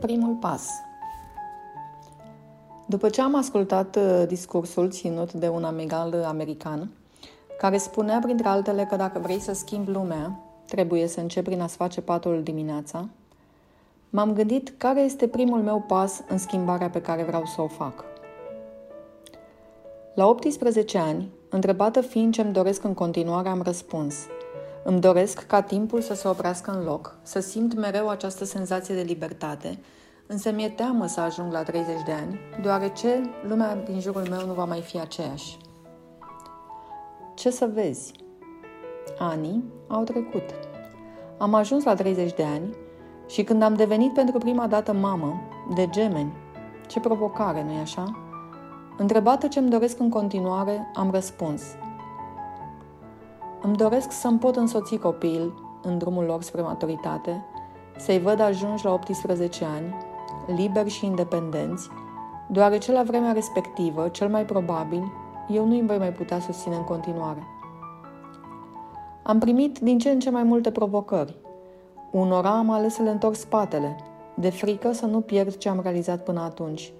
Primul 0.00 0.34
pas 0.34 0.68
După 2.86 3.08
ce 3.08 3.20
am 3.20 3.34
ascultat 3.34 3.96
uh, 3.96 4.22
discursul 4.26 4.90
ținut 4.90 5.32
de 5.32 5.48
un 5.48 5.64
amigal 5.64 6.24
american, 6.26 6.90
care 7.58 7.78
spunea, 7.78 8.18
printre 8.22 8.48
altele, 8.48 8.86
că 8.90 8.96
dacă 8.96 9.18
vrei 9.18 9.40
să 9.40 9.52
schimbi 9.52 9.90
lumea, 9.90 10.40
trebuie 10.66 11.06
să 11.06 11.20
începi 11.20 11.48
prin 11.48 11.60
a-ți 11.60 11.76
face 11.76 12.00
patul 12.00 12.42
dimineața, 12.42 13.08
m-am 14.10 14.32
gândit 14.32 14.74
care 14.76 15.00
este 15.00 15.28
primul 15.28 15.60
meu 15.60 15.84
pas 15.86 16.22
în 16.28 16.38
schimbarea 16.38 16.90
pe 16.90 17.00
care 17.00 17.22
vreau 17.22 17.44
să 17.44 17.60
o 17.60 17.66
fac. 17.66 18.04
La 20.14 20.26
18 20.28 20.98
ani, 20.98 21.28
întrebată 21.48 22.00
fiind 22.00 22.32
ce 22.32 22.40
îmi 22.40 22.52
doresc 22.52 22.84
în 22.84 22.94
continuare, 22.94 23.48
am 23.48 23.62
răspuns– 23.62 24.16
îmi 24.88 25.00
doresc 25.00 25.46
ca 25.46 25.60
timpul 25.60 26.00
să 26.00 26.14
se 26.14 26.28
oprească 26.28 26.70
în 26.70 26.84
loc, 26.84 27.16
să 27.22 27.40
simt 27.40 27.74
mereu 27.74 28.08
această 28.08 28.44
senzație 28.44 28.94
de 28.94 29.00
libertate, 29.00 29.78
însă 30.26 30.52
mi-e 30.52 30.68
teamă 30.68 31.06
să 31.06 31.20
ajung 31.20 31.52
la 31.52 31.62
30 31.62 32.02
de 32.04 32.12
ani, 32.12 32.38
deoarece 32.62 33.30
lumea 33.48 33.76
din 33.76 34.00
jurul 34.00 34.26
meu 34.30 34.46
nu 34.46 34.52
va 34.52 34.64
mai 34.64 34.80
fi 34.80 35.00
aceeași. 35.00 35.56
Ce 37.34 37.50
să 37.50 37.70
vezi? 37.74 38.12
Anii 39.18 39.64
au 39.88 40.04
trecut. 40.04 40.44
Am 41.38 41.54
ajuns 41.54 41.84
la 41.84 41.94
30 41.94 42.34
de 42.34 42.44
ani 42.44 42.76
și 43.26 43.44
când 43.44 43.62
am 43.62 43.74
devenit 43.74 44.12
pentru 44.12 44.38
prima 44.38 44.66
dată 44.66 44.92
mamă, 44.92 45.40
de 45.74 45.88
gemeni, 45.90 46.32
ce 46.86 47.00
provocare, 47.00 47.62
nu-i 47.62 47.80
așa? 47.80 48.18
Întrebată 48.96 49.46
ce-mi 49.46 49.70
doresc 49.70 49.98
în 49.98 50.08
continuare, 50.08 50.90
am 50.94 51.10
răspuns– 51.10 51.62
îmi 53.68 53.76
doresc 53.76 54.12
să-mi 54.12 54.38
pot 54.38 54.56
însoți 54.56 54.96
copiii 54.96 55.54
în 55.82 55.98
drumul 55.98 56.24
lor 56.24 56.42
spre 56.42 56.62
maturitate, 56.62 57.44
să-i 57.98 58.18
văd 58.18 58.40
ajungi 58.40 58.84
la 58.84 58.92
18 58.92 59.64
ani, 59.64 59.94
liberi 60.56 60.88
și 60.88 61.06
independenți, 61.06 61.88
deoarece 62.50 62.92
la 62.92 63.02
vremea 63.02 63.32
respectivă, 63.32 64.08
cel 64.08 64.28
mai 64.28 64.44
probabil, 64.44 65.12
eu 65.48 65.66
nu 65.66 65.72
îi 65.72 65.86
voi 65.86 65.98
mai 65.98 66.12
putea 66.12 66.40
susține 66.40 66.76
în 66.76 66.84
continuare. 66.84 67.42
Am 69.22 69.38
primit 69.38 69.78
din 69.78 69.98
ce 69.98 70.10
în 70.10 70.20
ce 70.20 70.30
mai 70.30 70.42
multe 70.42 70.70
provocări. 70.70 71.36
Unora 72.10 72.50
am 72.50 72.70
ales 72.70 72.94
să 72.94 73.02
le 73.02 73.10
întorc 73.10 73.34
spatele, 73.34 73.96
de 74.34 74.50
frică 74.50 74.92
să 74.92 75.06
nu 75.06 75.20
pierd 75.20 75.56
ce 75.56 75.68
am 75.68 75.80
realizat 75.82 76.22
până 76.22 76.40
atunci. 76.40 76.92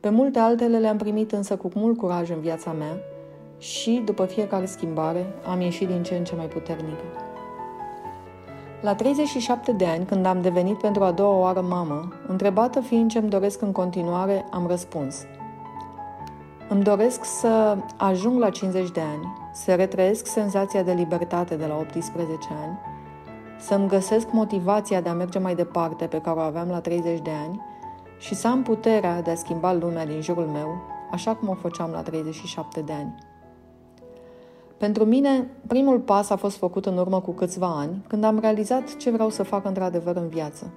Pe 0.00 0.08
multe 0.08 0.38
altele 0.38 0.78
le-am 0.78 0.96
primit 0.96 1.32
însă 1.32 1.56
cu 1.56 1.70
mult 1.74 1.98
curaj 1.98 2.30
în 2.30 2.40
viața 2.40 2.72
mea 2.72 3.12
și, 3.58 4.02
după 4.04 4.24
fiecare 4.24 4.66
schimbare, 4.66 5.34
am 5.46 5.60
ieșit 5.60 5.88
din 5.88 6.02
ce 6.02 6.14
în 6.14 6.24
ce 6.24 6.34
mai 6.34 6.46
puternică. 6.46 7.04
La 8.80 8.94
37 8.94 9.72
de 9.72 9.84
ani, 9.84 10.04
când 10.04 10.26
am 10.26 10.42
devenit 10.42 10.78
pentru 10.78 11.04
a 11.04 11.12
doua 11.12 11.38
oară 11.38 11.60
mamă, 11.60 12.12
întrebată 12.26 12.80
fiind 12.80 13.10
ce 13.10 13.18
îmi 13.18 13.28
doresc 13.28 13.62
în 13.62 13.72
continuare, 13.72 14.44
am 14.50 14.66
răspuns. 14.66 15.26
Îmi 16.68 16.82
doresc 16.82 17.24
să 17.24 17.76
ajung 17.96 18.38
la 18.38 18.50
50 18.50 18.90
de 18.90 19.00
ani, 19.00 19.32
să 19.52 19.74
retrăiesc 19.74 20.26
senzația 20.26 20.82
de 20.82 20.92
libertate 20.92 21.56
de 21.56 21.66
la 21.66 21.76
18 21.76 22.38
ani, 22.64 22.78
să-mi 23.58 23.88
găsesc 23.88 24.32
motivația 24.32 25.00
de 25.00 25.08
a 25.08 25.14
merge 25.14 25.38
mai 25.38 25.54
departe 25.54 26.06
pe 26.06 26.20
care 26.20 26.38
o 26.38 26.42
aveam 26.42 26.68
la 26.68 26.80
30 26.80 27.20
de 27.20 27.30
ani 27.46 27.60
și 28.18 28.34
să 28.34 28.48
am 28.48 28.62
puterea 28.62 29.22
de 29.22 29.30
a 29.30 29.34
schimba 29.34 29.72
lumea 29.72 30.06
din 30.06 30.20
jurul 30.20 30.46
meu, 30.46 30.82
așa 31.10 31.34
cum 31.34 31.48
o 31.48 31.54
făceam 31.54 31.90
la 31.90 32.02
37 32.02 32.80
de 32.80 32.92
ani. 32.92 33.14
Pentru 34.76 35.04
mine, 35.04 35.50
primul 35.66 36.00
pas 36.00 36.30
a 36.30 36.36
fost 36.36 36.56
făcut 36.56 36.86
în 36.86 36.98
urmă 36.98 37.20
cu 37.20 37.32
câțiva 37.32 37.76
ani, 37.78 38.04
când 38.08 38.24
am 38.24 38.38
realizat 38.38 38.96
ce 38.96 39.10
vreau 39.10 39.30
să 39.30 39.42
fac 39.42 39.64
într-adevăr 39.64 40.16
în 40.16 40.28
viață. 40.28 40.72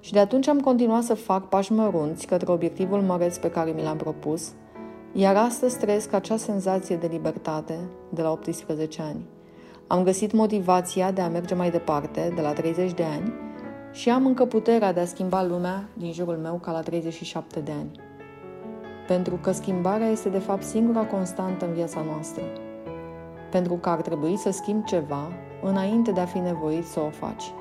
Și 0.00 0.12
de 0.12 0.18
atunci 0.18 0.48
am 0.48 0.60
continuat 0.60 1.02
să 1.02 1.14
fac 1.14 1.48
pași 1.48 1.72
mărunți 1.72 2.26
către 2.26 2.52
obiectivul 2.52 3.00
măreț 3.00 3.36
pe 3.36 3.50
care 3.50 3.70
mi 3.70 3.82
l-am 3.82 3.96
propus, 3.96 4.52
iar 5.12 5.36
astăzi 5.36 5.78
trăiesc 5.78 6.12
acea 6.12 6.36
senzație 6.36 6.96
de 6.96 7.08
libertate 7.10 7.78
de 8.08 8.22
la 8.22 8.30
18 8.30 9.02
ani. 9.02 9.26
Am 9.86 10.02
găsit 10.02 10.32
motivația 10.32 11.10
de 11.10 11.20
a 11.20 11.28
merge 11.28 11.54
mai 11.54 11.70
departe 11.70 12.32
de 12.34 12.40
la 12.40 12.52
30 12.52 12.92
de 12.92 13.02
ani 13.02 13.32
și 13.92 14.10
am 14.10 14.26
încă 14.26 14.44
puterea 14.44 14.92
de 14.92 15.00
a 15.00 15.06
schimba 15.06 15.44
lumea 15.44 15.88
din 15.96 16.12
jurul 16.12 16.36
meu 16.36 16.54
ca 16.54 16.72
la 16.72 16.80
37 16.80 17.60
de 17.60 17.72
ani. 17.72 17.90
Pentru 19.06 19.36
că 19.36 19.52
schimbarea 19.52 20.08
este 20.08 20.28
de 20.28 20.38
fapt 20.38 20.62
singura 20.62 21.04
constantă 21.04 21.66
în 21.66 21.72
viața 21.72 22.02
noastră 22.02 22.42
pentru 23.50 23.74
că 23.74 23.88
ar 23.88 24.00
trebui 24.00 24.36
să 24.36 24.50
schimbi 24.50 24.84
ceva 24.84 25.28
înainte 25.62 26.10
de 26.10 26.20
a 26.20 26.24
fi 26.24 26.38
nevoit 26.38 26.86
să 26.86 27.00
o 27.00 27.10
faci. 27.10 27.52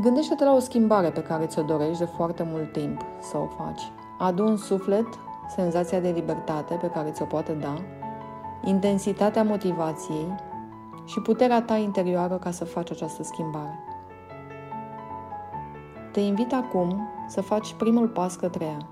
Gândește-te 0.00 0.44
la 0.44 0.54
o 0.54 0.58
schimbare 0.58 1.10
pe 1.10 1.22
care 1.22 1.46
ți-o 1.46 1.62
dorești 1.62 1.98
de 1.98 2.04
foarte 2.04 2.42
mult 2.42 2.72
timp 2.72 3.00
să 3.20 3.36
o 3.36 3.46
faci. 3.46 3.82
Adu 4.18 4.44
un 4.44 4.56
suflet 4.56 5.06
senzația 5.48 6.00
de 6.00 6.10
libertate 6.10 6.74
pe 6.74 6.86
care 6.86 7.10
ți-o 7.10 7.24
poate 7.24 7.52
da, 7.52 7.74
intensitatea 8.64 9.42
motivației 9.42 10.34
și 11.04 11.20
puterea 11.20 11.62
ta 11.62 11.76
interioară 11.76 12.36
ca 12.36 12.50
să 12.50 12.64
faci 12.64 12.90
această 12.90 13.22
schimbare. 13.22 13.78
Te 16.12 16.20
invit 16.20 16.52
acum 16.52 17.08
să 17.26 17.40
faci 17.40 17.74
primul 17.74 18.08
pas 18.08 18.36
către 18.36 18.64
ea. 18.64 18.88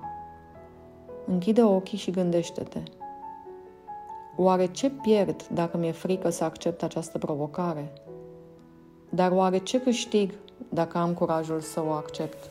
Închide 1.27 1.63
ochii 1.63 1.99
și 1.99 2.11
gândește-te. 2.11 2.83
Oare 4.37 4.67
ce 4.67 4.91
pierd 4.91 5.47
dacă 5.47 5.77
mi-e 5.77 5.93
frică 5.93 6.31
să 6.31 6.45
accept 6.45 6.83
această 6.83 7.19
provocare? 7.19 7.93
Dar 9.11 9.31
oare 9.31 9.59
ce 9.59 9.81
câștig 9.81 10.33
dacă 10.69 10.99
am 10.99 11.15
curajul 11.15 11.61
să 11.61 11.83
o 11.85 11.89
accept? 11.91 12.51